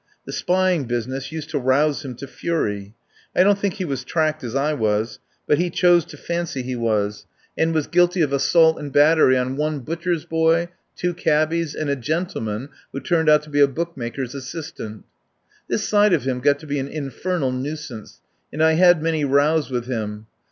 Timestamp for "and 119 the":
8.79-8.99